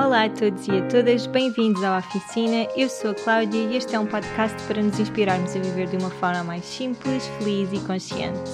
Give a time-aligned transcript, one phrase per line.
[0.00, 2.68] Olá a todos e a todas, bem-vindos à Oficina.
[2.76, 5.96] Eu sou a Cláudia e este é um podcast para nos inspirarmos a viver de
[5.96, 8.48] uma forma mais simples, feliz e consciente.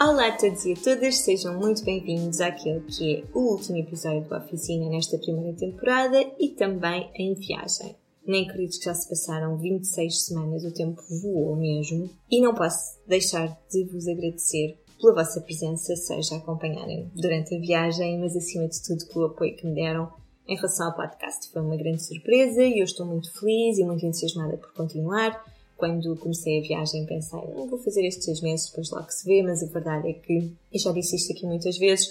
[0.00, 4.28] Olá a todos e a todas, sejam muito bem-vindos àquele que é o último episódio
[4.28, 7.96] da Oficina nesta primeira temporada e também em viagem.
[8.24, 12.08] Nem acredito que já se passaram 26 semanas, o tempo voou mesmo.
[12.30, 18.18] E não posso deixar de vos agradecer pela vossa presença, seja acompanharem durante a viagem,
[18.18, 20.10] mas acima de tudo pelo apoio que me deram
[20.48, 21.50] em relação ao podcast.
[21.50, 25.44] Foi uma grande surpresa e eu estou muito feliz e muito entusiasmada por continuar.
[25.76, 29.42] Quando comecei a viagem pensei, não vou fazer estes seis meses, depois logo se vê,
[29.42, 32.08] mas a verdade é que, eu já disse isto aqui muitas vezes,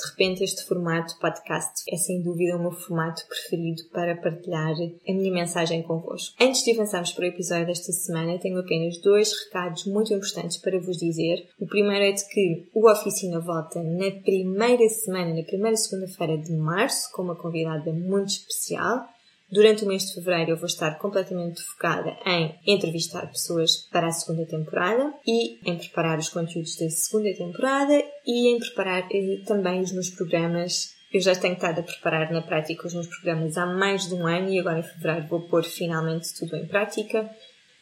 [0.00, 5.12] de repente, este formato podcast é sem dúvida o meu formato preferido para partilhar a
[5.12, 6.34] minha mensagem convosco.
[6.40, 10.80] Antes de avançarmos para o episódio desta semana, tenho apenas dois recados muito importantes para
[10.80, 11.46] vos dizer.
[11.58, 16.52] O primeiro é de que o Oficina volta na primeira semana, na primeira segunda-feira de
[16.52, 19.06] março, com uma convidada muito especial.
[19.50, 24.12] Durante o mês de fevereiro eu vou estar completamente focada em entrevistar pessoas para a
[24.12, 29.80] segunda temporada e em preparar os conteúdos da segunda temporada e em preparar eh, também
[29.80, 30.94] os meus programas.
[31.12, 34.24] Eu já tenho estado a preparar na prática os meus programas há mais de um
[34.24, 37.28] ano e agora em fevereiro vou pôr finalmente tudo em prática.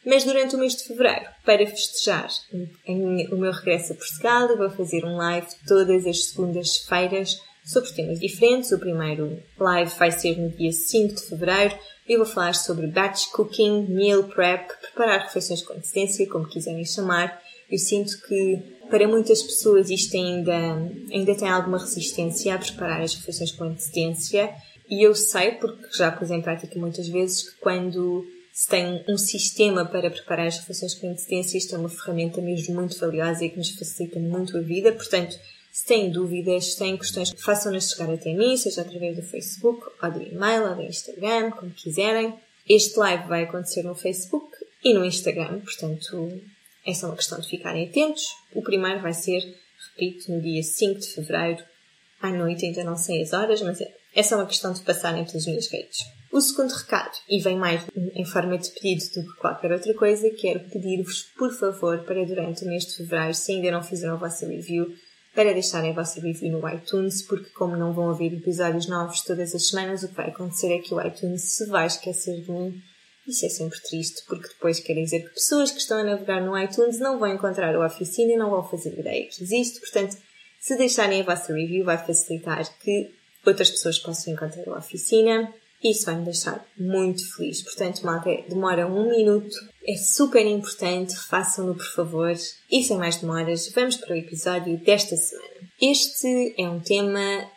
[0.03, 2.29] Mas durante o mês de fevereiro, para festejar
[2.87, 7.39] o meu regresso a Portugal, eu vou fazer um live todas as segundas-feiras
[7.69, 8.71] sobre temas diferentes.
[8.71, 11.75] O primeiro live vai ser no dia 5 de fevereiro.
[12.07, 17.39] Eu vou falar sobre batch cooking, meal prep, preparar refeições com antecedência, como quiserem chamar.
[17.69, 23.13] Eu sinto que para muitas pessoas isto ainda, ainda tem alguma resistência a preparar as
[23.13, 24.51] refeições com antecedência.
[24.89, 29.17] E eu sei, porque já pus em prática muitas vezes, que quando se tem um
[29.17, 33.49] sistema para preparar as refeições com antecedência, isto é uma ferramenta mesmo muito valiosa e
[33.51, 34.91] que nos facilita muito a vida.
[34.91, 35.37] Portanto,
[35.71, 40.21] se têm dúvidas, têm questões, façam-nas chegar até mim, seja através do Facebook, ou do
[40.21, 42.33] e-mail, ou do Instagram, como quiserem.
[42.67, 44.49] Este live vai acontecer no Facebook
[44.83, 46.41] e no Instagram, portanto,
[46.85, 48.23] é só uma questão de ficarem atentos.
[48.53, 49.41] O primeiro vai ser,
[49.91, 51.63] repito, no dia 5 de Fevereiro,
[52.21, 53.79] à noite, ainda não sei as horas, mas
[54.15, 55.99] é só uma questão de passarem pelas minhas redes.
[56.31, 57.81] O segundo recado, e vem mais
[58.13, 62.63] em forma de pedido do que qualquer outra coisa, quero pedir-vos, por favor, para durante
[62.63, 64.93] o mês de Fevereiro, se ainda não fizeram a vossa review,
[65.33, 69.53] para deixarem a vossa review no iTunes, porque como não vão haver episódios novos todas
[69.53, 72.81] as semanas, o que vai acontecer é que o iTunes se vai esquecer de mim.
[73.27, 76.57] Isso é sempre triste, porque depois quer dizer que pessoas que estão a navegar no
[76.57, 79.79] iTunes não vão encontrar a oficina e não vão fazer ideia que existe.
[79.79, 80.17] Portanto,
[80.59, 83.13] se deixarem a vossa review, vai facilitar que
[83.45, 85.53] outras pessoas possam encontrar a oficina.
[85.83, 87.61] Isso vai me deixar muito feliz.
[87.63, 89.55] Portanto, malta, demora um minuto.
[89.87, 91.15] É super importante.
[91.15, 92.33] Façam-no, por favor.
[92.69, 95.69] E sem mais demoras, vamos para o episódio desta semana.
[95.81, 97.49] Este é um tema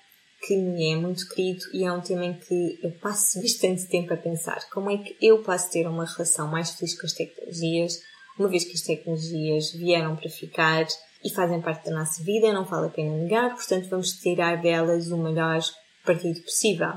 [0.46, 4.12] que me é muito querido e é um tema em que eu passo bastante tempo
[4.12, 4.68] a pensar.
[4.70, 8.00] Como é que eu posso ter uma relação mais feliz com as tecnologias,
[8.38, 10.86] uma vez que as tecnologias vieram para ficar
[11.24, 15.12] e fazem parte da nossa vida, não vale a pena negar, portanto vamos tirar delas
[15.12, 15.60] o melhor
[16.04, 16.94] partido possível.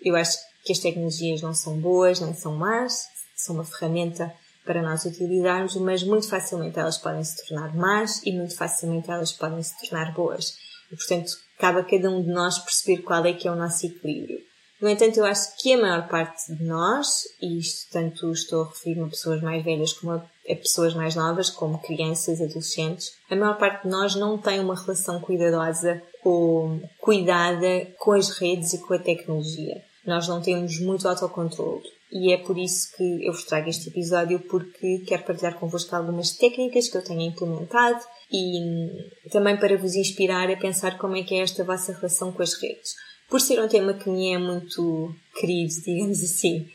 [0.00, 4.32] Eu acho que as tecnologias não são boas nem são más, são uma ferramenta
[4.64, 9.30] para nós utilizarmos, mas muito facilmente elas podem se tornar más e muito facilmente elas
[9.30, 10.56] podem se tornar boas.
[10.90, 13.84] E, portanto, cabe a cada um de nós perceber qual é que é o nosso
[13.84, 14.38] equilíbrio.
[14.80, 18.68] No entanto, eu acho que a maior parte de nós, e isto tanto estou a
[18.68, 23.36] referir-me a pessoas mais velhas como a, a pessoas mais novas, como crianças, adolescentes, a
[23.36, 28.78] maior parte de nós não tem uma relação cuidadosa ou cuidada com as redes e
[28.78, 31.82] com a tecnologia nós não temos muito autocontrole.
[32.12, 36.32] E é por isso que eu vos trago este episódio, porque quero partilhar convosco algumas
[36.32, 38.00] técnicas que eu tenho implementado
[38.30, 42.42] e também para vos inspirar a pensar como é que é esta vossa relação com
[42.42, 42.92] as redes.
[43.28, 46.68] Por ser um tema que me é muito querido, digamos assim,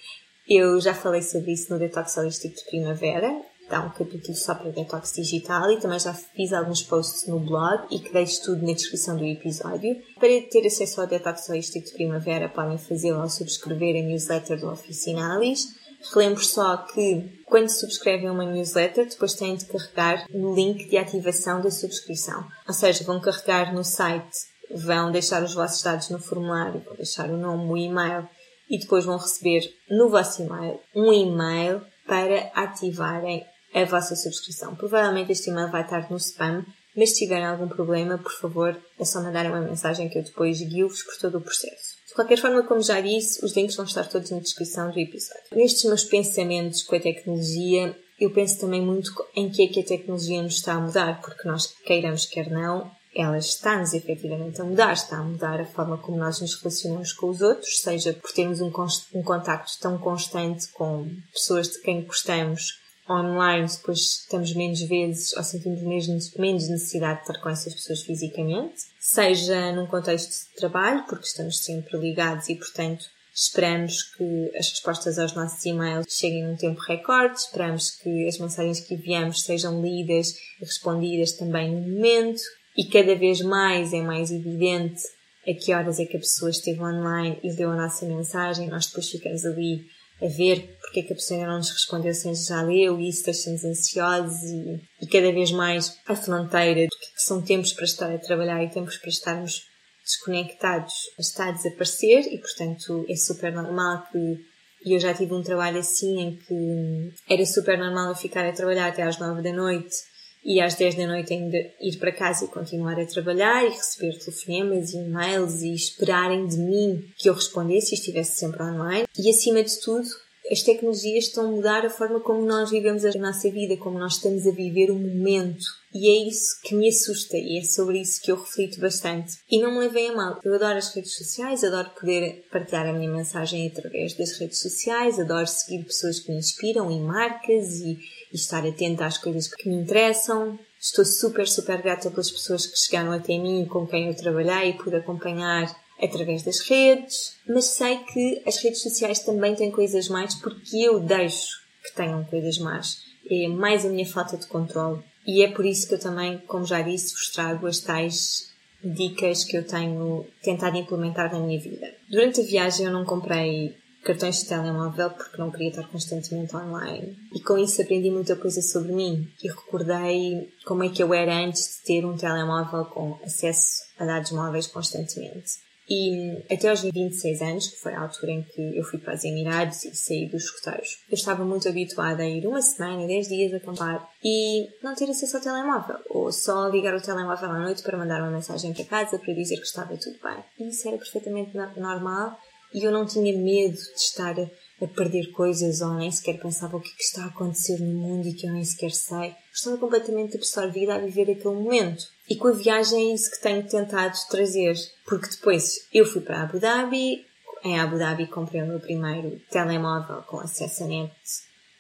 [0.48, 3.32] eu já falei sobre isso no Detox Holístico de Primavera,
[3.70, 7.86] dá um capítulo só para detox digital e também já fiz alguns posts no blog
[7.92, 9.96] e que deixo tudo na descrição do episódio.
[10.20, 14.70] Para ter acesso ao detox holístico de primavera podem fazê-lo ao subscrever a newsletter do
[14.70, 15.68] Oficinalis.
[16.14, 21.62] Relembro só que quando subscrevem uma newsletter, depois têm de carregar no link de ativação
[21.62, 22.46] da subscrição.
[22.68, 24.38] Ou seja, vão carregar no site,
[24.74, 28.28] vão deixar os vossos dados no formulário, vão deixar o nome, o e-mail
[28.70, 34.76] e depois vão receber no vosso e-mail um e-mail para ativarem a vossa subscrição.
[34.76, 39.06] Provavelmente este e-mail vai estar no spam, mas se tiverem algum problema, por favor, é
[39.06, 42.00] só mandarem uma mensagem que eu depois guio-vos por todo o processo.
[42.08, 45.44] De qualquer forma, como já disse, os links vão estar todos na descrição do episódio.
[45.54, 49.86] Nestes meus pensamentos com a tecnologia, eu penso também muito em que é que a
[49.86, 54.94] tecnologia nos está a mudar, porque nós, queiramos quer não, ela está-nos efetivamente a mudar,
[54.94, 58.60] está a mudar a forma como nós nos relacionamos com os outros, seja por termos
[58.60, 58.72] um,
[59.14, 65.44] um contacto tão constante com pessoas de quem gostamos online, depois estamos menos vezes ou
[65.44, 71.06] sentimos menos, menos necessidade de estar com essas pessoas fisicamente, seja num contexto de trabalho,
[71.08, 76.58] porque estamos sempre ligados e, portanto, esperamos que as respostas aos nossos e-mails cheguem num
[76.58, 82.42] tempo recorde, esperamos que as mensagens que enviamos sejam lidas e respondidas também no momento,
[82.78, 85.02] e cada vez mais é mais evidente
[85.48, 88.88] a que horas é que a pessoa esteve online e leu a nossa mensagem, nós
[88.88, 89.86] depois ficamos ali
[90.22, 93.10] a ver porque é que a pessoa ainda não nos respondeu sem já leu e
[93.10, 97.86] isso deixa-nos ansiosos e, e, cada vez mais a fronteira do que são tempos para
[97.86, 99.62] estar a trabalhar e tempos para estarmos
[100.04, 104.50] desconectados está a desaparecer e portanto é super normal que
[104.84, 108.54] e eu já tive um trabalho assim em que era super normal eu ficar a
[108.54, 109.96] trabalhar até às nove da noite
[110.44, 114.18] e às 10 da noite ainda ir para casa e continuar a trabalhar e receber
[114.18, 119.06] telefonemas e e-mails e esperarem de mim que eu respondesse e estivesse sempre online.
[119.18, 120.08] E acima de tudo,
[120.52, 124.16] as tecnologias estão a mudar a forma como nós vivemos a nossa vida, como nós
[124.16, 125.64] estamos a viver o momento.
[125.94, 129.38] E é isso que me assusta e é sobre isso que eu reflito bastante.
[129.50, 130.40] E não me levem a mal.
[130.44, 135.20] Eu adoro as redes sociais, adoro poder partilhar a minha mensagem através das redes sociais,
[135.20, 138.00] adoro seguir pessoas que me inspiram e marcas e,
[138.32, 140.58] e estar atenta às coisas que me interessam.
[140.80, 144.70] Estou super, super grata pelas pessoas que chegaram até mim e com quem eu trabalhei
[144.70, 145.68] e pude acompanhar
[146.02, 151.00] através das redes, mas sei que as redes sociais também têm coisas mais porque eu
[151.00, 153.02] deixo que tenham coisas más.
[153.30, 155.04] É mais a minha falta de controle.
[155.26, 158.50] E é por isso que eu também, como já disse, vos trago as tais
[158.84, 161.94] dicas que eu tenho tentado implementar na minha vida.
[162.10, 167.18] Durante a viagem eu não comprei cartões de telemóvel porque não queria estar constantemente online.
[167.34, 171.34] E com isso aprendi muita coisa sobre mim e recordei como é que eu era
[171.34, 175.69] antes de ter um telemóvel com acesso a dados móveis constantemente.
[175.90, 179.24] E até aos 26 anos, que foi a altura em que eu fui para os
[179.24, 183.54] Emirados e saí dos escuteiros, eu estava muito habituada a ir uma semana, 10 dias
[183.54, 187.82] a acampar e não ter acesso ao telemóvel, ou só ligar o telemóvel à noite
[187.82, 190.44] para mandar uma mensagem para casa para dizer que estava tudo bem.
[190.60, 192.38] E isso era perfeitamente normal
[192.74, 194.36] e eu não tinha medo de estar
[194.82, 198.28] a perder coisas ou nem sequer pensava o é que está a acontecer no mundo
[198.28, 199.36] e que eu nem sequer sei.
[199.54, 202.06] Estava completamente absorvida a viver aquele momento.
[202.30, 204.76] E com a viagem é isso que tenho tentado trazer.
[205.06, 207.26] Porque depois eu fui para Abu Dhabi,
[207.64, 211.14] em Abu Dhabi comprei o meu primeiro telemóvel com acesso a net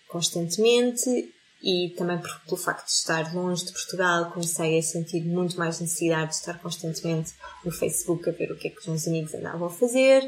[0.07, 5.79] constantemente e também pelo facto de estar longe de Portugal comecei a sentir muito mais
[5.79, 9.33] necessidade de estar constantemente no Facebook a ver o que é que os meus amigos
[9.33, 10.23] andavam a fazer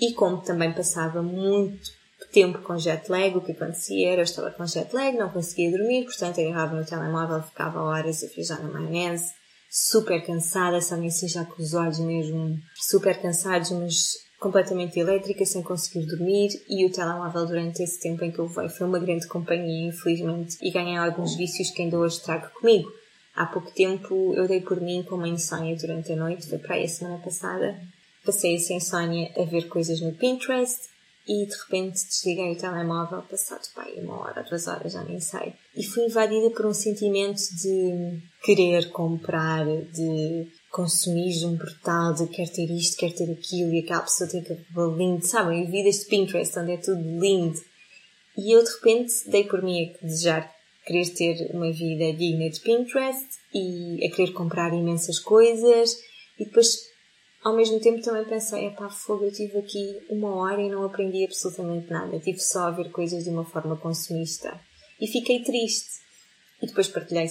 [0.00, 1.90] e como também passava muito
[2.32, 5.70] tempo com jet lag, o que acontecia era eu estava com jet lag, não conseguia
[5.70, 9.32] dormir, portanto agarrava no telemóvel, ficava horas a viajar na maionese,
[9.74, 15.62] super cansada, só nem assim já os olhos mesmo super cansados, mas completamente elétrica, sem
[15.64, 19.26] conseguir dormir, e o telemóvel durante esse tempo em que eu levei foi uma grande
[19.26, 22.88] companhia, infelizmente, e ganhei alguns vícios que ainda hoje trago comigo.
[23.34, 26.76] Há pouco tempo eu dei por mim com uma insónia durante a noite, foi para
[26.76, 27.76] a semana passada.
[28.24, 30.88] Passei essa insónia a ver coisas no Pinterest,
[31.26, 35.54] e de repente desliguei o telemóvel, passado pai, uma hora, duas horas, já nem sei.
[35.74, 42.70] E fui invadida por um sentimento de querer comprar, de consumismo brutal, de quer ter
[42.70, 45.70] isto, quer ter aquilo, e aquela pessoa tem cabelo lindo, sabem?
[45.70, 47.58] Vidas de Pinterest, onde é tudo lindo.
[48.36, 52.60] E eu de repente dei por mim a desejar querer ter uma vida digna de
[52.60, 55.96] Pinterest e a querer comprar imensas coisas
[56.38, 56.93] e depois
[57.44, 61.24] ao mesmo tempo também pensei, epá, fogo, eu tive aqui uma hora e não aprendi
[61.24, 62.18] absolutamente nada.
[62.18, 64.58] Tive só a ver coisas de uma forma consumista.
[64.98, 66.00] E fiquei triste.
[66.62, 67.26] E depois partilhei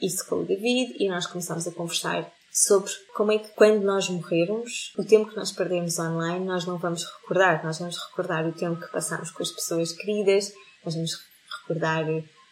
[0.00, 4.08] isso com o David e nós começámos a conversar sobre como é que quando nós
[4.08, 7.62] morrermos, o tempo que nós perdemos online, nós não vamos recordar.
[7.62, 10.50] Nós vamos recordar o tempo que passamos com as pessoas queridas,
[10.82, 11.12] nós vamos
[11.60, 12.06] recordar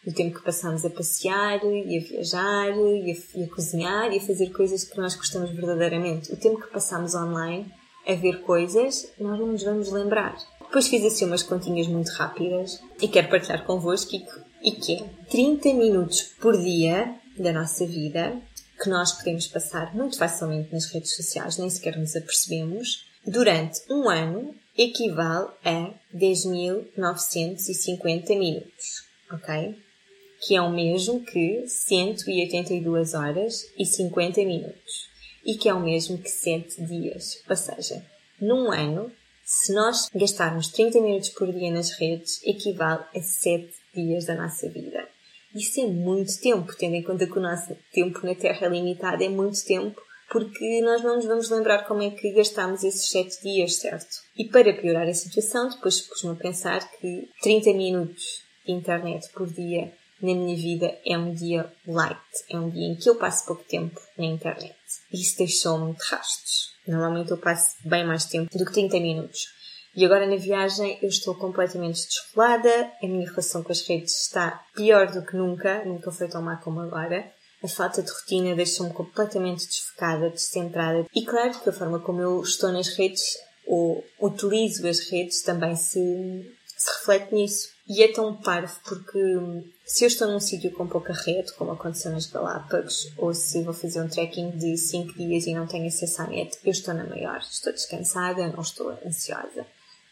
[0.07, 4.17] o tempo que passamos a passear e a viajar e a, e a, cozinhar e
[4.17, 6.31] a fazer coisas que nós gostamos verdadeiramente.
[6.31, 7.69] O tempo que passamos online
[8.07, 10.37] a ver coisas, nós não nos vamos lembrar.
[10.61, 14.25] Depois fiz assim umas continhas muito rápidas e quero partilhar convosco e,
[14.63, 18.41] e que é 30 minutos por dia da nossa vida
[18.81, 24.09] que nós podemos passar muito facilmente nas redes sociais, nem sequer nos apercebemos, durante um
[24.09, 29.86] ano equivale a 10.950 minutos, ok?
[30.41, 35.09] Que é o mesmo que 182 horas e 50 minutos,
[35.45, 37.41] e que é o mesmo que 7 dias.
[37.49, 38.05] Ou seja,
[38.39, 39.11] num ano,
[39.43, 44.69] se nós gastarmos 30 minutos por dia nas redes, equivale a 7 dias da nossa
[44.69, 45.07] vida.
[45.55, 49.23] Isso é muito tempo, tendo em conta que o nosso tempo na Terra é limitado,
[49.23, 53.41] é muito tempo porque nós não nos vamos lembrar como é que gastámos esses 7
[53.41, 54.17] dias, certo?
[54.37, 59.47] E para piorar a situação, depois pus-me a pensar que 30 minutos de internet por
[59.47, 62.19] dia na minha vida é um dia light,
[62.49, 64.75] é um dia em que eu passo pouco tempo na internet.
[65.11, 66.71] Isso deixou-me de rastros.
[66.87, 69.57] Normalmente eu passo bem mais tempo do que 30 minutos.
[69.95, 74.63] E agora na viagem eu estou completamente desfolada, a minha relação com as redes está
[74.75, 77.31] pior do que nunca, nunca foi tão má como agora.
[77.63, 81.07] A falta de rotina deixou-me completamente desfocada, descentrada.
[81.15, 83.23] E claro que a forma como eu estou nas redes
[83.65, 87.69] ou utilizo as redes também se, se reflete nisso.
[87.89, 89.19] E é tão parvo porque
[89.85, 93.73] se eu estou num sítio com pouca rede, como aconteceu nas Galápagos, ou se vou
[93.73, 97.05] fazer um trekking de 5 dias e não tenho acesso à net, eu estou na
[97.05, 97.39] maior.
[97.39, 99.65] Estou descansada, não estou ansiosa.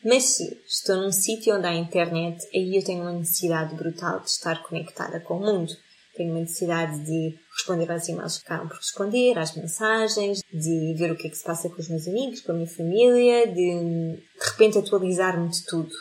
[0.05, 4.29] Mas se estou num sítio onde há internet, aí eu tenho uma necessidade brutal de
[4.29, 5.73] estar conectada com o mundo.
[6.15, 11.11] Tenho uma necessidade de responder às e-mails que ficaram por responder, às mensagens, de ver
[11.11, 13.53] o que é que se passa com os meus amigos, com a minha família, de
[13.53, 15.93] de repente atualizar-me de tudo.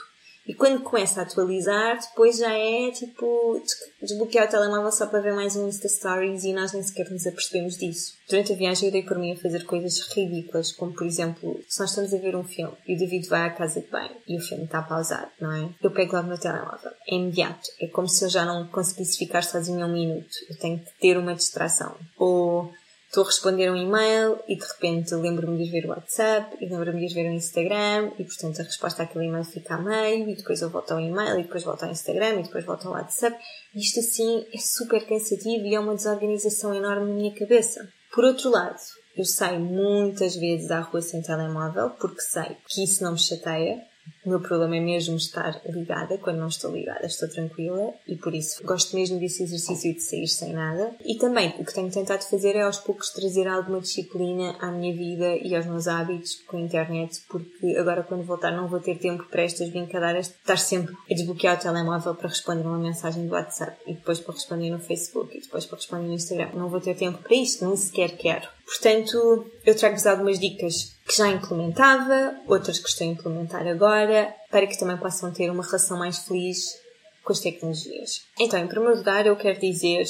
[0.46, 3.62] E quando começa a atualizar, depois já é tipo
[4.00, 7.26] desbloquear o telemóvel só para ver mais um Insta Stories e nós nem sequer nos
[7.26, 8.14] apercebemos disso.
[8.28, 11.80] Durante a viagem eu dei por mim a fazer coisas ridículas, como por exemplo, se
[11.80, 14.36] nós estamos a ver um filme e o David vai à casa de banho e
[14.36, 15.70] o filme está pausado, não é?
[15.82, 16.92] Eu pego logo no telemóvel.
[17.08, 17.70] É imediato.
[17.80, 20.36] É como se eu já não conseguisse ficar sozinha um minuto.
[20.48, 21.96] Eu tenho que ter uma distração.
[22.18, 22.70] Ou
[23.14, 27.06] estou a responder um e-mail e de repente lembro-me de ver o WhatsApp e lembro-me
[27.06, 30.60] de ver o Instagram e portanto a resposta àquele e-mail fica a meio e depois
[30.60, 33.38] eu volto ao e-mail e depois volto ao Instagram e depois volto ao WhatsApp.
[33.72, 37.88] Isto assim é super cansativo e é uma desorganização enorme na minha cabeça.
[38.12, 38.80] Por outro lado,
[39.16, 43.80] eu saio muitas vezes à rua sem telemóvel porque sei que isso não me chateia
[44.24, 46.18] o meu problema é mesmo estar ligada.
[46.18, 50.26] Quando não estou ligada, estou tranquila e por isso gosto mesmo desse exercício de sair
[50.26, 50.92] sem nada.
[51.04, 54.94] E também o que tenho tentado fazer é aos poucos trazer alguma disciplina à minha
[54.94, 58.98] vida e aos meus hábitos com a internet, porque agora quando voltar não vou ter
[58.98, 63.26] tempo para estas brincadeiras de estar sempre a desbloquear o telemóvel para responder uma mensagem
[63.26, 66.50] do WhatsApp e depois para responder no Facebook e depois para responder no Instagram.
[66.54, 68.48] Não vou ter tempo para isto, nem sequer quero.
[68.64, 74.13] Portanto, eu trago-vos algumas dicas que já implementava, outras que estou a implementar agora,
[74.50, 76.78] para que também possam ter uma relação mais feliz
[77.22, 78.22] com as tecnologias.
[78.38, 80.04] Então, em primeiro lugar, eu quero dizer,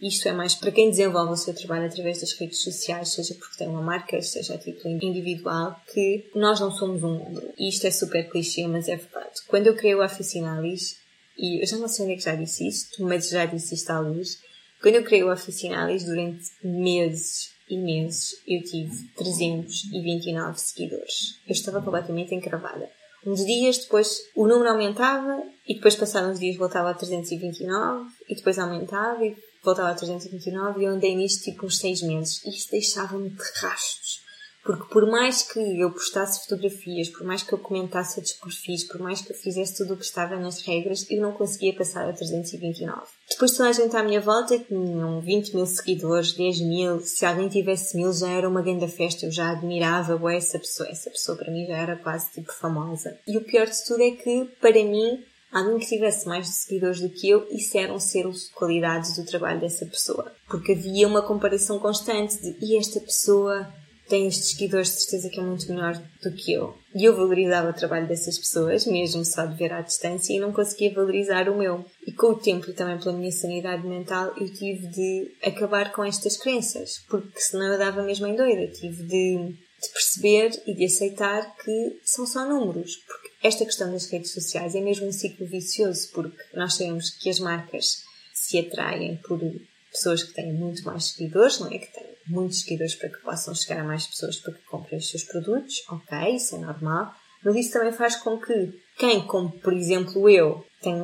[0.00, 3.58] isto é mais para quem desenvolve o seu trabalho através das redes sociais, seja porque
[3.58, 7.52] tem uma marca, seja a título individual, que nós não somos um número.
[7.58, 9.42] E isto é super clichê, mas é verdade.
[9.46, 10.98] Quando eu criei o Officinalis,
[11.36, 13.90] e eu já não sei onde é que já disse isto, mas já disse isto
[13.90, 14.40] à luz,
[14.80, 21.40] quando eu criei o Officinalis, durante meses imensos, eu tive 329 seguidores.
[21.46, 22.90] Eu estava completamente encravada.
[23.26, 28.34] Uns dias depois o número aumentava e depois passados uns dias voltava a 329 e
[28.34, 32.44] depois aumentava e voltava a 329 e eu andei nisto tipo uns 6 meses.
[32.44, 34.23] Isso deixava-me de rastos.
[34.64, 38.98] Porque por mais que eu postasse fotografias, por mais que eu comentasse outros perfis, por
[38.98, 42.12] mais que eu fizesse tudo o que estava nas regras, eu não conseguia passar a
[42.14, 43.02] 329.
[43.28, 47.48] Depois toda a gente à minha volta tinham 20 mil seguidores, 10 mil, se alguém
[47.48, 51.36] tivesse mil já era uma grande festa, eu já admirava ou essa pessoa, essa pessoa
[51.36, 53.18] para mim já era quase tipo famosa.
[53.26, 57.10] E o pior de tudo é que, para mim, alguém que tivesse mais seguidores do
[57.10, 60.32] que eu, isso eram ser de qualidades do trabalho dessa pessoa.
[60.48, 63.70] Porque havia uma comparação constante de, e esta pessoa
[64.08, 66.76] tem estes seguidores de certeza que é muito melhor do que eu.
[66.94, 70.52] E eu valorizava o trabalho dessas pessoas, mesmo só de ver à distância, e não
[70.52, 71.84] conseguia valorizar o meu.
[72.06, 76.04] E com o tempo e também pela minha sanidade mental, eu tive de acabar com
[76.04, 78.72] estas crenças, porque senão eu dava mesmo em doida.
[78.72, 82.96] Tive de, de perceber e de aceitar que são só números.
[83.06, 87.30] Porque esta questão das redes sociais é mesmo um ciclo vicioso, porque nós sabemos que
[87.30, 89.40] as marcas se atraem por
[89.94, 91.78] pessoas que têm muito mais seguidores, não é?
[91.78, 95.08] Que têm muitos seguidores para que possam chegar a mais pessoas para que comprem os
[95.08, 99.72] seus produtos, ok, isso é normal, mas isso também faz com que quem, como por
[99.72, 100.94] exemplo eu, tem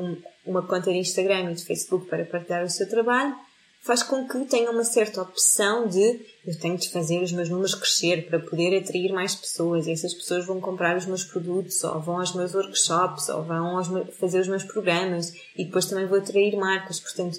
[0.44, 3.35] uma conta de Instagram e de Facebook para partilhar o seu trabalho,
[3.82, 7.75] faz com que tenha uma certa opção de eu tenho de fazer os meus números
[7.75, 12.00] crescer para poder atrair mais pessoas e essas pessoas vão comprar os meus produtos ou
[12.00, 16.18] vão aos meus workshops ou vão meus, fazer os meus programas e depois também vou
[16.18, 17.00] atrair marcas.
[17.00, 17.38] Portanto,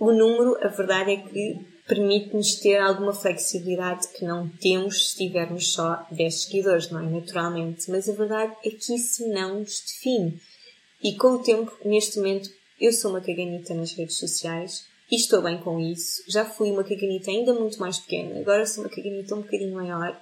[0.00, 5.72] o número, a verdade é que permite-nos ter alguma flexibilidade que não temos se tivermos
[5.74, 7.10] só 10 seguidores, não é?
[7.10, 7.90] Naturalmente.
[7.90, 10.40] Mas a verdade é que isso não nos define.
[11.02, 12.48] E com o tempo, neste momento,
[12.80, 16.22] eu sou uma caganita nas redes sociais e estou bem com isso.
[16.26, 20.18] Já fui uma caganita ainda muito mais pequena, agora sou uma caganita um bocadinho maior.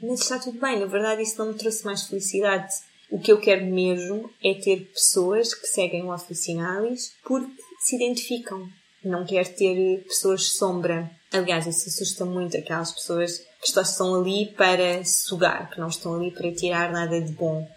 [0.00, 2.72] Mas está tudo bem, na verdade isso não me trouxe mais felicidade.
[3.10, 8.68] O que eu quero mesmo é ter pessoas que seguem o Oficinalis porque se identificam
[9.04, 11.10] não quer ter pessoas sombra.
[11.32, 16.30] Aliás, isso assusta muito aquelas pessoas que estão ali para sugar, que não estão ali
[16.30, 17.68] para tirar nada de bom.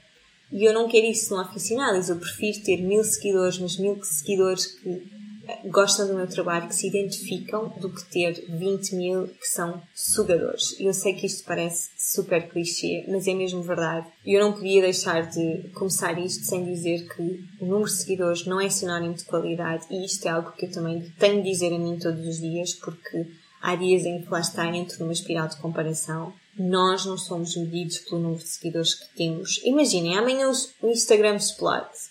[0.51, 4.66] E eu não quero isso no Aficionados, eu prefiro ter mil seguidores, mas mil seguidores
[4.66, 5.21] que
[5.65, 10.79] gostam do meu trabalho, que se identificam, do que ter 20 mil que são sugadores.
[10.79, 14.07] Eu sei que isto parece super clichê, mas é mesmo verdade.
[14.25, 18.60] Eu não podia deixar de começar isto sem dizer que o número de seguidores não
[18.60, 21.79] é sinónimo de qualidade e isto é algo que eu também tenho de dizer a
[21.79, 23.27] mim todos os dias, porque
[23.62, 26.33] há dias em que lá está entro numa espiral de comparação.
[26.57, 29.62] Nós não somos medidos pelo número de seguidores que temos.
[29.63, 32.11] Imaginem, amanhã o Instagram explode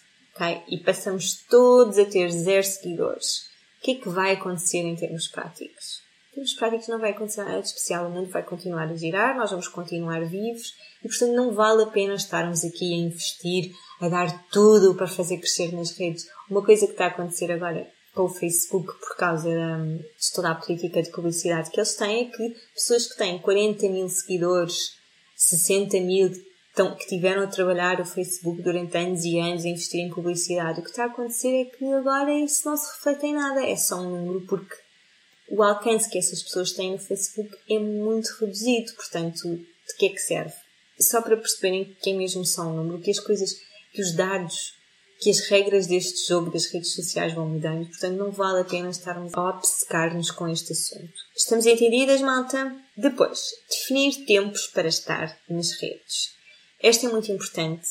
[0.69, 3.51] E passamos todos a ter zero seguidores.
[3.79, 6.01] O que é que vai acontecer em termos práticos?
[6.31, 9.37] Em termos práticos não vai acontecer nada de especial, o mundo vai continuar a girar,
[9.37, 14.09] nós vamos continuar vivos e, portanto, não vale a pena estarmos aqui a investir, a
[14.09, 16.27] dar tudo para fazer crescer nas redes.
[16.49, 20.55] Uma coisa que está a acontecer agora com o Facebook por causa de toda a
[20.55, 24.97] política de publicidade que eles têm é que pessoas que têm 40 mil seguidores,
[25.37, 26.31] 60 mil,
[26.81, 30.81] estão, que tiveram a trabalhar o Facebook durante anos e anos a investir em publicidade.
[30.81, 33.77] O que está a acontecer é que agora isso não se reflete em nada, é
[33.77, 34.75] só um número porque
[35.51, 38.93] o alcance que essas pessoas têm no Facebook é muito reduzido.
[38.95, 40.55] Portanto, de que é que serve?
[40.99, 43.55] Só para perceberem que é mesmo só um número, que as coisas,
[43.93, 44.75] que os dados,
[45.19, 47.87] que as regras deste jogo das redes sociais vão mudando.
[47.89, 51.13] Portanto, não vale a pena estarmos a obcecar-nos com este assunto.
[51.37, 52.77] Estamos entendidas, malta?
[52.97, 56.40] Depois, definir tempos para estar nas redes.
[56.83, 57.87] Esta é muito importante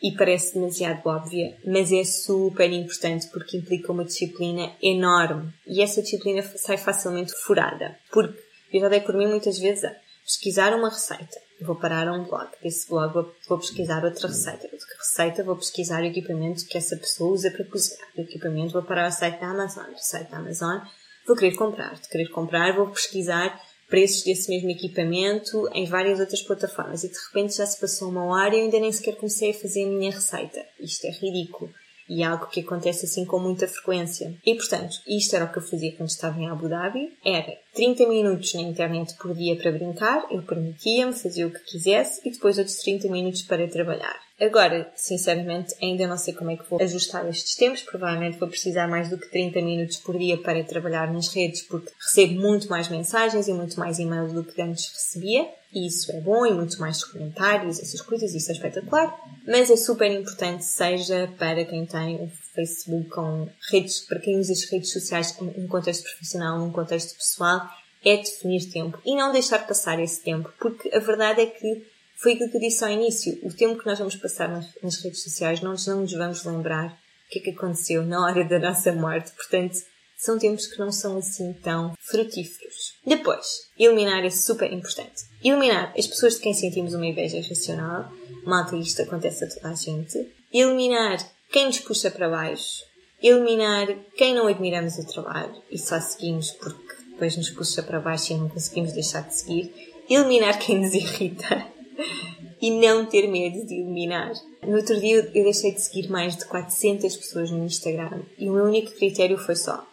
[0.00, 5.52] e parece demasiado óbvia, mas é super importante porque implica uma disciplina enorme.
[5.66, 7.98] E essa disciplina sai facilmente furada.
[8.12, 8.38] Porque
[8.72, 12.24] eu já dei por mim muitas vezes a pesquisar uma receita, vou parar a um
[12.24, 13.12] blog, desse blog
[13.48, 17.64] vou, pesquisar outra receita, outra receita vou pesquisar o equipamento que essa pessoa usa para
[17.64, 20.80] cozinhar, o equipamento vou parar o site da Amazon, o site da Amazon,
[21.26, 26.42] vou querer comprar, de querer comprar vou pesquisar preços desse mesmo equipamento em várias outras
[26.42, 29.50] plataformas e de repente já se passou uma hora e eu ainda nem sequer comecei
[29.50, 30.64] a fazer a minha receita.
[30.78, 31.72] Isto é ridículo.
[32.08, 34.34] E é algo que acontece assim com muita frequência.
[34.44, 37.12] E portanto, isto era o que eu fazia quando estava em Abu Dhabi.
[37.24, 42.20] Era 30 minutos na internet por dia para brincar, eu permitia-me, fazia o que quisesse
[42.26, 44.18] e depois outros 30 minutos para trabalhar.
[44.40, 47.82] Agora, sinceramente, ainda não sei como é que vou ajustar estes tempos.
[47.82, 51.90] Provavelmente vou precisar mais do que 30 minutos por dia para trabalhar nas redes, porque
[51.98, 55.48] recebo muito mais mensagens e muito mais e-mails do que antes recebia.
[55.74, 59.14] Isso é bom, e muito mais comentários, essas coisas, isso é espetacular.
[59.46, 64.52] Mas é super importante, seja para quem tem um Facebook com redes, para quem usa
[64.52, 67.68] as redes sociais em um contexto profissional, num contexto pessoal,
[68.04, 72.32] é definir tempo e não deixar passar esse tempo, porque a verdade é que foi
[72.32, 73.38] aquilo que eu disse ao início.
[73.42, 76.90] O tempo que nós vamos passar nas, nas redes sociais, nós não nos vamos lembrar
[76.90, 79.30] o que é que aconteceu na hora da nossa morte.
[79.32, 79.76] Portanto,
[80.16, 82.94] são tempos que não são assim tão frutíferos.
[83.06, 85.27] Depois, eliminar é super importante.
[85.42, 88.10] Eliminar as pessoas de quem sentimos uma inveja racional.
[88.44, 90.32] Malta, isto acontece a toda a gente.
[90.52, 91.18] Eliminar
[91.50, 92.84] quem nos puxa para baixo.
[93.22, 98.32] Eliminar quem não admiramos o trabalho e só seguimos porque depois nos puxa para baixo
[98.32, 99.72] e não conseguimos deixar de seguir.
[100.08, 101.66] Eliminar quem nos irrita
[102.62, 104.32] e não ter medo de eliminar.
[104.62, 108.52] No outro dia eu deixei de seguir mais de 400 pessoas no Instagram e o
[108.52, 109.87] meu único critério foi só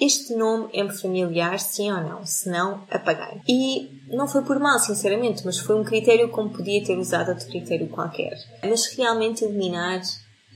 [0.00, 2.26] este nome é-me familiar, sim ou não?
[2.26, 3.40] Se não, apaguei.
[3.48, 7.46] E não foi por mal, sinceramente, mas foi um critério como podia ter usado outro
[7.46, 8.36] critério qualquer.
[8.62, 10.02] Mas realmente eliminar,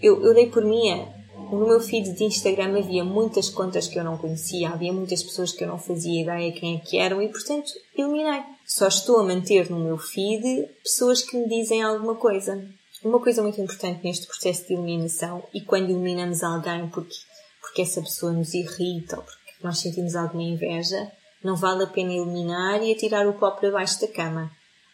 [0.03, 0.90] eu, eu dei por mim
[1.50, 5.53] no meu feed de Instagram havia muitas contas que eu não conhecia, havia muitas pessoas
[5.53, 8.42] que eu não fazia ideia quem é que eram e, portanto, eliminei.
[8.66, 12.62] Só estou a manter no meu feed pessoas que me dizem alguma coisa.
[13.03, 17.16] Uma coisa muito importante neste processo de eliminação e quando eliminamos alguém porque,
[17.70, 21.11] porque essa pessoa nos irrita ou porque nós sentimos alguma inveja,
[21.42, 24.50] não vale a pena eliminar e atirar o pó para baixo da cama.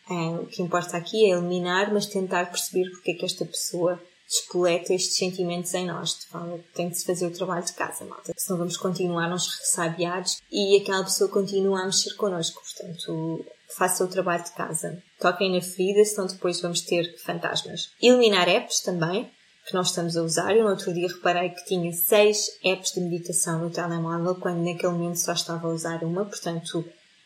[0.09, 4.01] É, o que importa aqui é eliminar, mas tentar perceber porque é que esta pessoa
[4.29, 6.29] despoleta estes sentimentos em nós.
[6.75, 8.33] Tem de se fazer o trabalho de casa, malta.
[8.37, 12.61] Senão vamos continuar uns ressabiados e aquela pessoa continua a mexer connosco.
[12.61, 13.45] Portanto,
[13.77, 15.03] faça o trabalho de casa.
[15.19, 17.91] Toquem na ferida, senão depois vamos ter fantasmas.
[18.01, 19.31] Eliminar apps também,
[19.67, 20.57] que nós estamos a usar.
[20.57, 24.93] Eu no outro dia reparei que tinha seis apps de meditação no telemóvel, quando naquele
[24.93, 26.25] momento só estava a usar uma.
[26.25, 26.85] Portanto,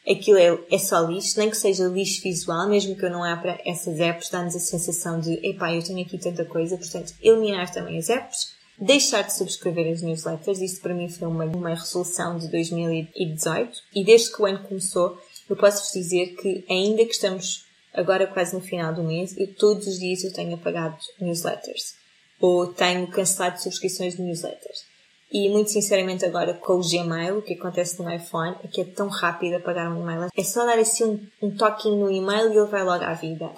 [0.08, 3.60] aquilo é, é só lixo, nem que seja lixo visual, mesmo que eu não abra
[3.64, 7.98] essas apps, dá-nos a sensação de, epá, eu tenho aqui tanta coisa, portanto, eliminar também
[7.98, 12.48] as apps, deixar de subscrever as newsletters, isso para mim foi uma, uma resolução de
[12.48, 18.26] 2018, e desde que o ano começou, eu posso-vos dizer que ainda que estamos agora
[18.26, 21.99] quase no final do mês, eu todos os dias eu tenho apagado newsletters,
[22.40, 24.90] ou tenho cancelado subscrições de newsletters.
[25.32, 28.84] E muito sinceramente agora com o Gmail, o que acontece no iPhone é que é
[28.84, 30.28] tão rápido apagar um e-mail.
[30.36, 33.48] É só dar assim um, um toquinho no e-mail e ele vai logo à vida.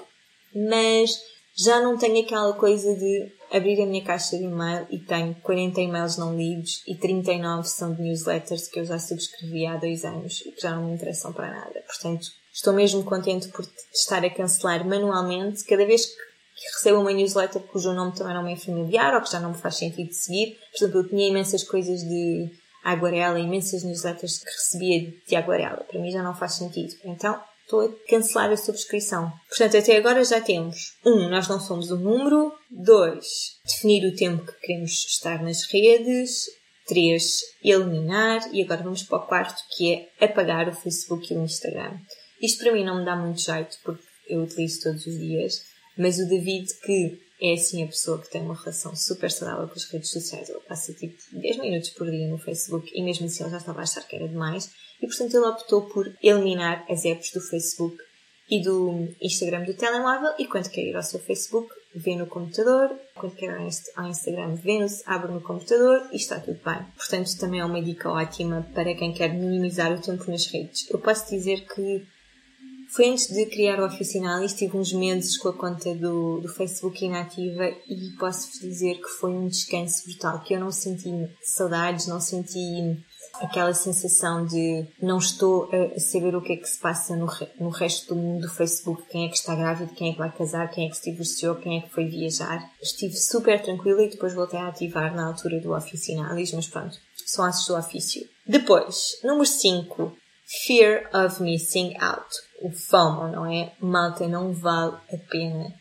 [0.54, 1.18] Mas
[1.56, 5.80] já não tenho aquela coisa de abrir a minha caixa de e-mail e tenho 40
[5.80, 10.40] e-mails não lidos e 39 são de newsletters que eu já subscrevi há dois anos
[10.40, 11.82] e que já não me interessam para nada.
[11.86, 16.31] Portanto, estou mesmo contente por estar a cancelar manualmente cada vez que
[16.62, 19.50] que recebo uma newsletter cujo nome também não me é familiar ou que já não
[19.50, 20.58] me faz sentido seguir.
[20.70, 22.50] Por exemplo, eu tinha imensas coisas de
[22.84, 25.84] Aguarela, imensas newsletters que recebia de Aguarela.
[25.84, 26.94] Para mim já não faz sentido.
[27.04, 29.32] Então, estou a cancelar a subscrição.
[29.48, 32.52] Portanto, até agora já temos um, nós não somos um número.
[32.70, 33.24] Dois,
[33.66, 36.46] definir o tempo que queremos estar nas redes.
[36.86, 38.40] Três, eliminar.
[38.52, 41.96] E agora vamos para o quarto, que é apagar o Facebook e o Instagram.
[42.40, 45.71] Isto para mim não me dá muito jeito, porque eu utilizo todos os dias.
[45.96, 49.74] Mas o David, que é assim a pessoa que tem uma relação super saudável com
[49.74, 53.42] as redes sociais, ele passa tipo 10 minutos por dia no Facebook e mesmo assim
[53.42, 54.70] ele já estava a achar que era demais
[55.02, 57.96] e portanto ele optou por eliminar as apps do Facebook
[58.48, 62.96] e do Instagram do telemóvel e quando quer ir ao seu Facebook vê no computador,
[63.14, 66.86] quando quer ir ao Instagram vê-no, abre no computador e está tudo bem.
[66.96, 70.88] Portanto também é uma dica ótima para quem quer minimizar o tempo nas redes.
[70.88, 72.06] Eu posso dizer que
[72.94, 76.48] foi antes de criar o Oficinal e estive uns meses com a conta do, do
[76.48, 81.10] Facebook inativa e posso-vos dizer que foi um descanso brutal, que eu não senti
[81.42, 83.02] saudades, não senti
[83.40, 87.26] aquela sensação de não estou a saber o que é que se passa no,
[87.58, 90.30] no resto do mundo do Facebook, quem é que está grávido, quem é que vai
[90.30, 92.70] casar, quem é que se divorciou, quem é que foi viajar.
[92.82, 97.44] Estive super tranquila e depois voltei a ativar na altura do Oficinalis, mas pronto, são
[97.44, 98.28] assos do ofício.
[98.46, 100.14] Depois, número 5,
[100.66, 102.28] Fear of Missing Out
[102.62, 103.72] o FOMO, não é?
[103.80, 105.74] Malta, não vale a pena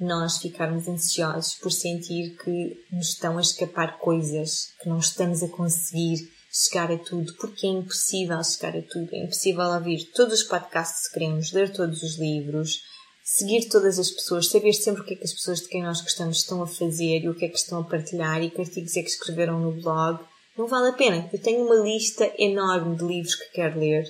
[0.00, 5.48] nós ficarmos ansiosos por sentir que nos estão a escapar coisas, que não estamos a
[5.48, 9.08] conseguir chegar a tudo, porque é impossível chegar a tudo.
[9.12, 12.80] É impossível ouvir todos os podcasts que queremos, ler todos os livros,
[13.24, 16.00] seguir todas as pessoas, saber sempre o que é que as pessoas de quem nós
[16.00, 18.96] gostamos estão a fazer e o que é que estão a partilhar e que artigos
[18.96, 20.24] é que escreveram no blog.
[20.56, 21.28] Não vale a pena.
[21.32, 24.04] Eu tenho uma lista enorme de livros que quero ler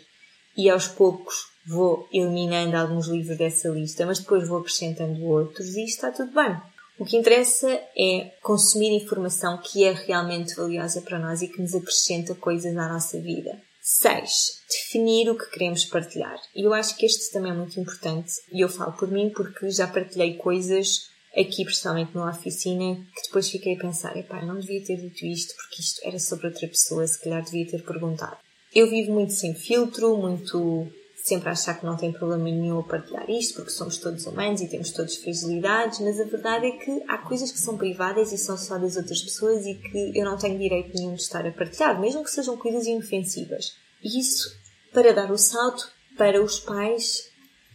[0.57, 1.35] e aos poucos
[1.69, 6.57] vou eliminando alguns livros dessa lista, mas depois vou acrescentando outros e está tudo bem.
[6.99, 11.75] O que interessa é consumir informação que é realmente valiosa para nós e que nos
[11.75, 13.61] acrescenta coisas na nossa vida.
[13.81, 14.65] 6.
[14.69, 16.37] Definir o que queremos partilhar.
[16.55, 18.33] E eu acho que este também é muito importante.
[18.53, 23.49] E eu falo por mim porque já partilhei coisas aqui, principalmente na oficina, que depois
[23.49, 27.07] fiquei a pensar: epá, não devia ter dito isto porque isto era sobre outra pessoa,
[27.07, 28.37] se calhar devia ter perguntado.
[28.75, 30.91] Eu vivo muito sem filtro, muito
[31.29, 34.69] sempre achar que não tem problema nenhum a partilhar isto, porque somos todos humanos e
[34.69, 38.57] temos todas fragilidades, mas a verdade é que há coisas que são privadas e são
[38.57, 42.01] só das outras pessoas e que eu não tenho direito nenhum de estar a partilhar,
[42.01, 43.77] mesmo que sejam coisas inofensivas.
[44.03, 44.57] E isso
[44.93, 47.28] para dar o salto para os pais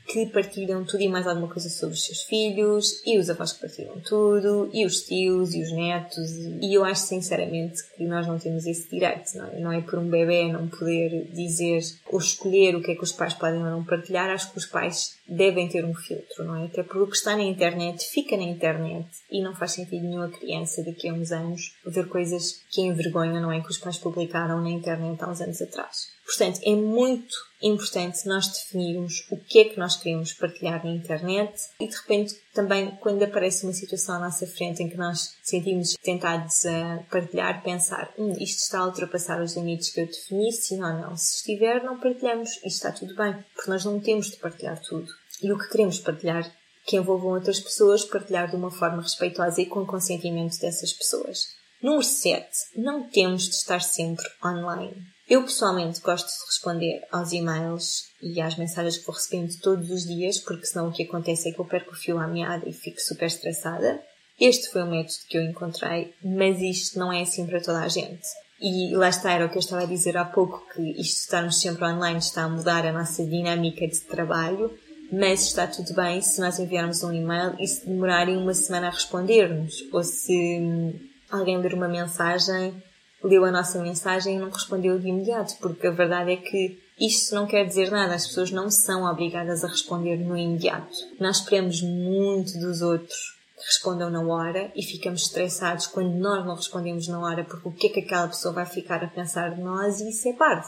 [0.08, 3.62] que partilham tudo e mais alguma coisa sobre os seus filhos, e os avós que
[3.62, 8.38] partilham tudo, e os tios, e os netos, e eu acho sinceramente que nós não
[8.38, 9.60] temos esse direito, não é?
[9.60, 13.12] Não é por um bebê não poder dizer ou escolher o que é que os
[13.12, 16.66] pais podem ou não partilhar, acho que os pais devem ter um filtro, não é?
[16.66, 20.30] Até porque o que está na internet fica na internet e não faz sentido nenhuma
[20.30, 23.62] criança daqui a uns anos ver coisas que envergonham, não é?
[23.62, 26.14] Que os pais publicaram na internet há uns anos atrás.
[26.26, 27.36] Portanto, é muito
[27.68, 32.36] importante nós definirmos o que é que nós queremos partilhar na internet e de repente
[32.54, 37.64] também quando aparece uma situação à nossa frente em que nós sentimos tentados a partilhar,
[37.64, 41.16] pensar hum, isto está a ultrapassar os limites que eu defini, sim ou não.
[41.16, 45.08] Se estiver, não partilhamos e está tudo bem, porque nós não temos de partilhar tudo.
[45.42, 46.52] E o que queremos partilhar
[46.86, 51.46] que envolvam outras pessoas, partilhar de uma forma respeitosa e com consentimento dessas pessoas.
[51.82, 52.48] Número 7.
[52.76, 55.13] Não temos de estar sempre online.
[55.34, 60.04] Eu pessoalmente gosto de responder aos e-mails e às mensagens que vou recebendo todos os
[60.04, 62.72] dias, porque senão o que acontece é que eu perco o fio à meada e
[62.72, 64.00] fico super estressada.
[64.40, 67.88] Este foi o método que eu encontrei, mas isto não é assim para toda a
[67.88, 68.22] gente.
[68.62, 71.60] E lá está, era o que eu estava a dizer há pouco, que isto estarmos
[71.60, 74.72] sempre online está a mudar a nossa dinâmica de trabalho,
[75.12, 78.92] mas está tudo bem se nós enviarmos um e-mail e se demorarem uma semana a
[78.92, 80.94] responder-nos, ou se
[81.32, 82.84] alguém ler uma mensagem
[83.24, 87.34] leu a nossa mensagem e não respondeu de imediato, porque a verdade é que isto
[87.34, 90.94] não quer dizer nada, as pessoas não são obrigadas a responder no imediato.
[91.20, 96.56] Nós esperamos muito dos outros que respondam na hora e ficamos estressados quando nós não
[96.56, 99.62] respondemos na hora, porque o que é que aquela pessoa vai ficar a pensar de
[99.62, 100.68] nós e isso é parvo.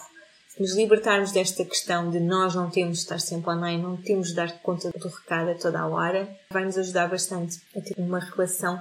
[0.56, 4.30] Se nos libertarmos desta questão de nós não temos de estar sempre online, não temos
[4.30, 7.96] de dar conta do recado a toda a hora, vai nos ajudar bastante a ter
[7.98, 8.80] uma relação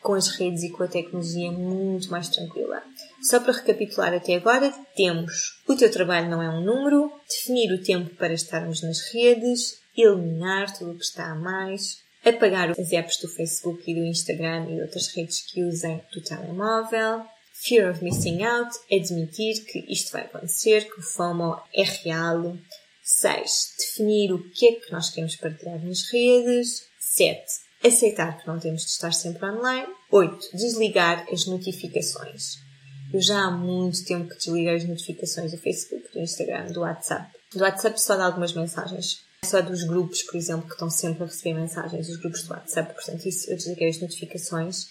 [0.00, 2.82] com as redes e com a tecnologia muito mais tranquila.
[3.22, 7.82] Só para recapitular até agora, temos o teu trabalho não é um número, definir o
[7.82, 13.18] tempo para estarmos nas redes, eliminar tudo o que está a mais, apagar as apps
[13.20, 18.42] do Facebook e do Instagram e outras redes que usem do telemóvel, fear of missing
[18.44, 22.56] out, admitir que isto vai acontecer, que o FOMO é real.
[23.02, 23.74] 6.
[23.78, 26.82] Definir o que é que nós queremos partilhar nas redes.
[27.00, 27.42] 7.
[27.82, 29.88] Aceitar que não temos de estar sempre online.
[30.10, 30.50] 8.
[30.54, 32.67] Desligar as notificações.
[33.12, 37.30] Eu já há muito tempo que desliguei as notificações do Facebook, do Instagram, do WhatsApp.
[37.54, 39.22] Do WhatsApp só de algumas mensagens.
[39.44, 42.92] Só dos grupos, por exemplo, que estão sempre a receber mensagens, os grupos do WhatsApp.
[42.92, 44.88] Portanto, isso eu desliguei as notificações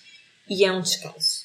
[0.49, 1.36] e é um descanso.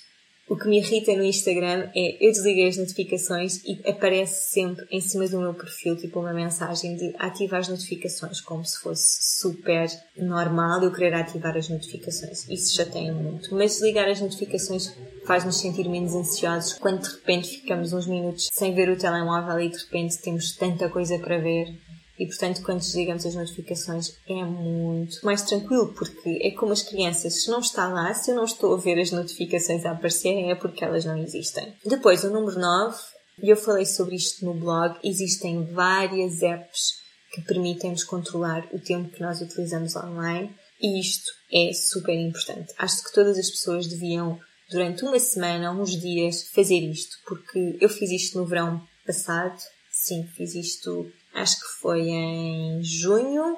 [0.53, 5.01] O que me irrita no Instagram é eu desliguei as notificações e aparece sempre em
[5.01, 9.89] cima do meu perfil tipo uma mensagem de ativar as notificações, como se fosse super
[10.15, 12.47] normal eu querer ativar as notificações.
[12.51, 13.55] Isso já tem muito.
[13.55, 18.75] Mas desligar as notificações faz-nos sentir menos ansiosos quando de repente ficamos uns minutos sem
[18.75, 21.75] ver o telemóvel e de repente temos tanta coisa para ver
[22.19, 27.43] e portanto quando desligamos as notificações é muito mais tranquilo porque é como as crianças,
[27.43, 30.55] se não está lá, se eu não estou a ver as notificações a aparecerem é
[30.55, 31.75] porque elas não existem.
[31.85, 32.97] Depois, o número 9,
[33.43, 39.09] e eu falei sobre isto no blog, existem várias apps que permitem-nos controlar o tempo
[39.09, 42.75] que nós utilizamos online e isto é super importante.
[42.77, 44.39] Acho que todas as pessoas deviam,
[44.71, 49.59] durante uma semana, uns dias, fazer isto, porque eu fiz isto no verão passado,
[49.91, 53.57] sim, fiz isto acho que foi em junho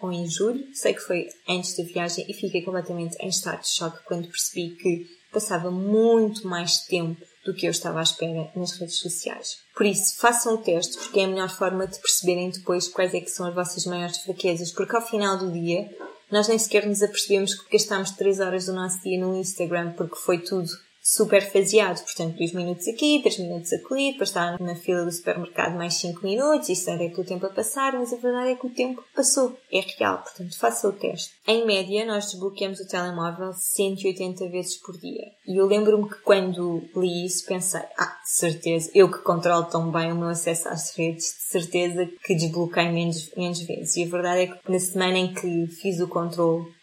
[0.00, 3.68] ou em julho, sei que foi antes da viagem e fiquei completamente em estado de
[3.68, 8.72] choque quando percebi que passava muito mais tempo do que eu estava à espera nas
[8.78, 9.58] redes sociais.
[9.74, 13.20] Por isso, façam o teste, porque é a melhor forma de perceberem depois quais é
[13.20, 15.88] que são as vossas maiores fraquezas, porque ao final do dia
[16.30, 20.16] nós nem sequer nos apercebemos que gastámos 3 horas do nosso dia no Instagram porque
[20.16, 20.68] foi tudo
[21.10, 25.74] super faseado, portanto, 2 minutos aqui, 3 minutos ali, depois estar na fila do supermercado
[25.74, 28.66] mais 5 minutos, isso era que o tempo a passar, mas a verdade é que
[28.66, 31.32] o tempo passou, é real, portanto, faça o teste.
[31.46, 35.32] Em média, nós desbloqueamos o telemóvel 180 vezes por dia.
[35.46, 39.90] E eu lembro-me que quando li isso pensei, ah, de certeza, eu que controlo tão
[39.90, 43.96] bem o meu acesso às redes, de certeza que desbloqueei menos, menos vezes.
[43.96, 46.76] E a verdade é que na semana em que fiz o controle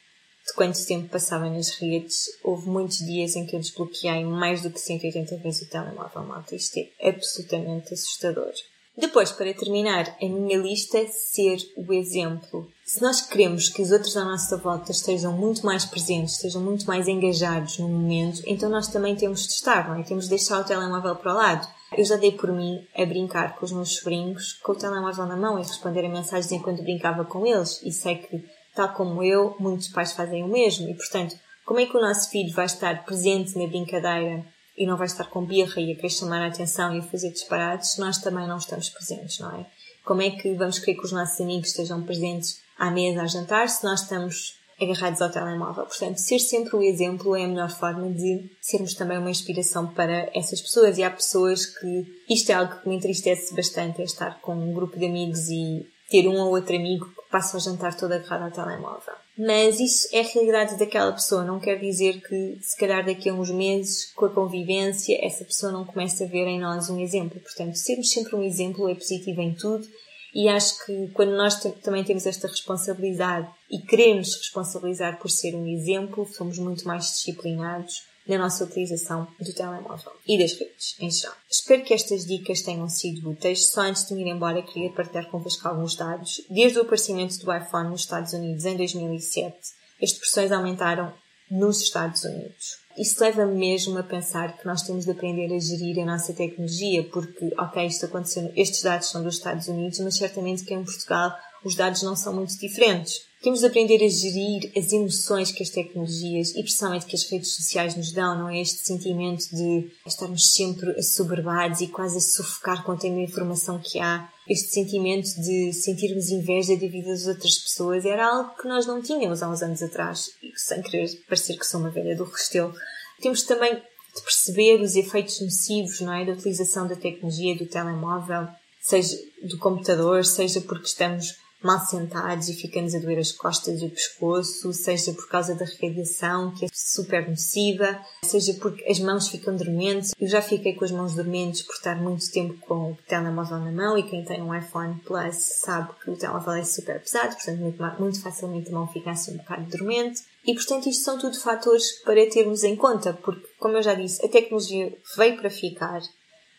[0.47, 4.69] de quanto tempo passava nas redes, houve muitos dias em que eu desbloqueei mais do
[4.69, 6.55] que 180 vezes o telemóvel, malta.
[6.55, 8.53] Isto é absolutamente assustador.
[8.97, 12.69] Depois, para terminar a minha lista, ser o exemplo.
[12.85, 16.85] Se nós queremos que os outros à nossa volta estejam muito mais presentes, estejam muito
[16.85, 20.03] mais engajados no momento, então nós também temos de estar, não é?
[20.03, 21.67] Temos de deixar o telemóvel para o lado.
[21.97, 25.35] Eu já dei por mim a brincar com os meus sobrinhos com o telemóvel na
[25.35, 27.81] mão e responder a mensagens enquanto brincava com eles.
[27.83, 30.89] E sei que tal como eu, muitos pais fazem o mesmo.
[30.89, 31.35] E, portanto,
[31.65, 34.45] como é que o nosso filho vai estar presente na brincadeira
[34.77, 37.31] e não vai estar com birra e a querer chamar a atenção e a fazer
[37.31, 39.65] disparates se nós também não estamos presentes, não é?
[40.03, 43.69] Como é que vamos querer que os nossos amigos estejam presentes à mesa a jantar
[43.69, 45.85] se nós estamos agarrados ao telemóvel?
[45.85, 50.29] Portanto, ser sempre o exemplo é a melhor forma de sermos também uma inspiração para
[50.35, 50.99] essas pessoas.
[50.99, 54.73] E há pessoas que isto é algo que me entristece bastante, é estar com um
[54.73, 58.43] grupo de amigos e ter um ou outro amigo que passa o jantar todo agarrado
[58.43, 59.13] ao telemóvel.
[59.37, 63.33] Mas isso é a realidade daquela pessoa, não quer dizer que se calhar daqui a
[63.33, 67.39] uns meses, com a convivência, essa pessoa não comece a ver em nós um exemplo.
[67.41, 69.85] Portanto, sermos sempre um exemplo é positivo em tudo
[70.33, 75.65] e acho que quando nós também temos esta responsabilidade e queremos responsabilizar por ser um
[75.67, 81.35] exemplo, somos muito mais disciplinados na nossa utilização do telemóvel e das redes em geral.
[81.49, 83.71] Espero que estas dicas tenham sido úteis.
[83.71, 86.41] Só antes de me ir embora, queria partilhar convosco alguns dados.
[86.49, 89.55] Desde o aparecimento do iPhone nos Estados Unidos em 2007,
[90.01, 91.13] as depressões aumentaram
[91.49, 92.85] nos Estados Unidos.
[92.97, 97.03] Isso leva-me mesmo a pensar que nós temos de aprender a gerir a nossa tecnologia,
[97.11, 101.35] porque, ok, isto aconteceu, estes dados são dos Estados Unidos, mas certamente que em Portugal
[101.63, 103.21] os dados não são muito diferentes.
[103.45, 107.55] Temos de aprender a gerir as emoções que as tecnologias e principalmente que as redes
[107.55, 108.59] sociais nos dão, não é?
[108.59, 114.27] Este sentimento de estarmos sempre assoberbados e quase a sufocar com a informação que há.
[114.49, 118.99] Este sentimento de sentirmos inveja da vida das outras pessoas era algo que nós não
[118.99, 122.73] tínhamos há uns anos atrás, sem querer parecer que sou uma velha do Restelo.
[123.21, 126.25] Temos também de perceber os efeitos nocivos, não é?
[126.25, 128.47] Da utilização da tecnologia, do telemóvel,
[128.81, 133.85] seja do computador, seja porque estamos mal sentados e ficamos a doer as costas e
[133.85, 139.27] o pescoço, seja por causa da radiação, que é super nociva, seja porque as mãos
[139.27, 140.13] ficam dormentes.
[140.19, 143.71] Eu já fiquei com as mãos dormentes por estar muito tempo com o telemóvel na
[143.71, 147.59] mão e quem tem um iPhone Plus sabe que o telemóvel é super pesado, portanto
[147.59, 150.21] muito, muito facilmente a mão fica assim um bocado dormente.
[150.45, 154.23] E portanto, isto são tudo fatores para termos em conta, porque, como eu já disse,
[154.23, 156.01] a tecnologia veio para ficar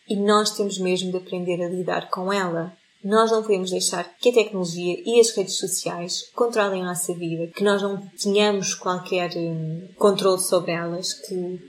[0.09, 2.76] e nós temos mesmo de aprender a lidar com ela.
[3.03, 7.47] Nós não podemos deixar que a tecnologia e as redes sociais controlem a nossa vida,
[7.47, 11.59] que nós não tenhamos qualquer hum, controle sobre elas, que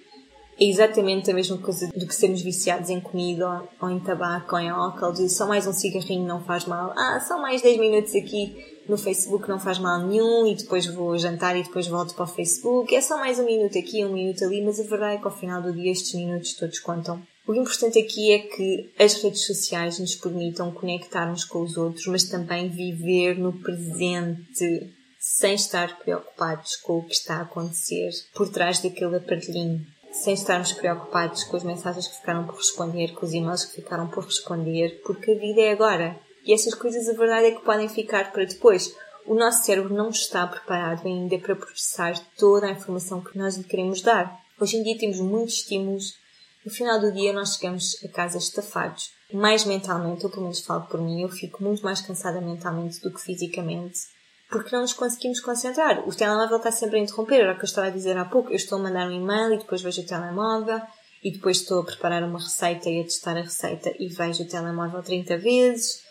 [0.61, 4.61] é exatamente a mesma coisa do que sermos viciados em comida ou em tabaco ou
[4.61, 8.15] em álcool, de só mais um cigarrinho não faz mal, ah, só mais 10 minutos
[8.17, 8.57] aqui
[8.89, 12.27] no Facebook não faz mal nenhum e depois vou jantar e depois volto para o
[12.27, 15.27] Facebook, é só mais um minuto aqui, um minuto ali, mas a verdade é que
[15.27, 17.23] ao final do dia estes minutos todos contam.
[17.49, 22.25] O importante aqui é que as redes sociais nos permitam conectar-nos com os outros, mas
[22.25, 28.81] também viver no presente, sem estar preocupados com o que está a acontecer por trás
[28.81, 29.81] daquele aparelhinho.
[30.13, 34.09] Sem estarmos preocupados com as mensagens que ficaram por responder, com os e-mails que ficaram
[34.09, 36.21] por responder, porque a vida é agora.
[36.45, 38.95] E essas coisas, a verdade é que podem ficar para depois.
[39.25, 43.65] O nosso cérebro não está preparado ainda para processar toda a informação que nós lhe
[43.65, 44.39] queremos dar.
[44.61, 46.28] Hoje em dia temos muitos estímulos
[46.65, 50.87] no final do dia nós chegamos a casa estafados, mais mentalmente, ou pelo menos falo
[50.87, 53.99] por mim, eu fico muito mais cansada mentalmente do que fisicamente,
[54.51, 56.09] porque não nos conseguimos concentrar.
[56.09, 58.51] O telemóvel está sempre a interromper, era o que eu estava a dizer há pouco.
[58.51, 60.81] Eu estou a mandar um e-mail e depois vejo o telemóvel,
[61.23, 64.49] e depois estou a preparar uma receita e a testar a receita e vejo o
[64.49, 66.03] telemóvel 30 vezes.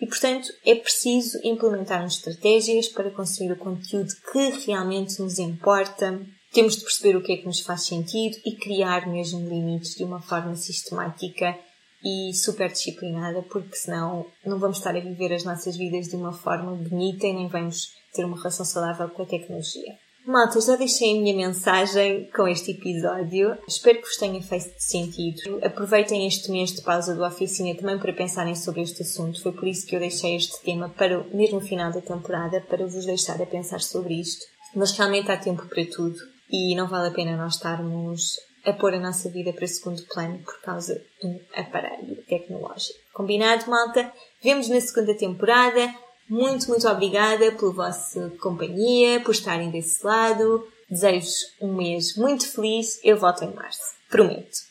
[0.00, 6.20] E, portanto, é preciso implementarmos estratégias para construir o conteúdo que realmente nos importa,
[6.56, 10.04] temos de perceber o que é que nos faz sentido e criar mesmo limites de
[10.04, 11.54] uma forma sistemática
[12.02, 16.32] e super disciplinada, porque senão não vamos estar a viver as nossas vidas de uma
[16.32, 19.98] forma bonita e nem vamos ter uma relação saudável com a tecnologia.
[20.24, 23.58] Malta, já deixei a minha mensagem com este episódio.
[23.68, 25.60] Espero que vos tenha feito sentido.
[25.62, 29.42] Aproveitem este mês de pausa do oficina também para pensarem sobre este assunto.
[29.42, 32.86] Foi por isso que eu deixei este tema para o mesmo final da temporada, para
[32.86, 34.46] vos deixar a pensar sobre isto.
[34.74, 38.94] Mas realmente há tempo para tudo e não vale a pena nós estarmos a pôr
[38.94, 42.98] a nossa vida para segundo plano por causa de um aparelho tecnológico.
[43.12, 44.12] Combinado, malta?
[44.42, 45.94] Vemos na segunda temporada.
[46.28, 50.66] Muito, muito obrigada pela vossa companhia, por estarem desse lado.
[50.90, 52.98] Desejo-vos um mês muito feliz.
[53.04, 53.94] Eu volto em março.
[54.08, 54.66] Prometo.